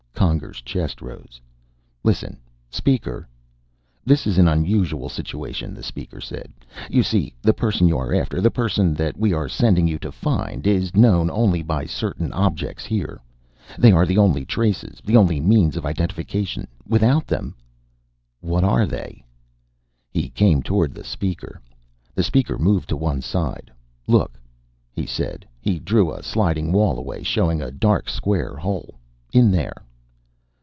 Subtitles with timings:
[0.21, 1.41] Conger's chest rose.
[2.03, 2.37] "Listen,
[2.69, 3.27] Speaker"
[4.05, 6.53] "This is an unusual situation," the Speaker said.
[6.91, 10.11] "You see, the person you are after the person that we are sending you to
[10.11, 13.19] find is known only by certain objects here.
[13.79, 16.67] They are the only traces, the only means of identification.
[16.87, 17.55] Without them"
[18.51, 19.25] "What are they?"
[20.11, 21.59] He came toward the Speaker.
[22.13, 23.71] The Speaker moved to one side.
[24.07, 24.39] "Look,"
[24.93, 25.47] he said.
[25.59, 28.95] He drew a sliding wall away, showing a dark square hole.
[29.33, 29.83] "In there."